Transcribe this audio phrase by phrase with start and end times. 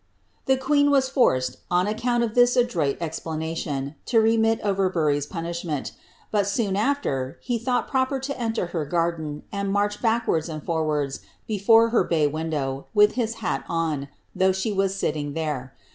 [0.01, 0.03] '^
[0.45, 5.91] * The queen was forced, on account of this adroit explanation, to remit Overbury's punishment;
[6.31, 11.19] but soon after, he thought proper to enter her garden, and march backwards and forwards
[11.45, 15.71] before her bay window, with his hat on, though she was sitting there.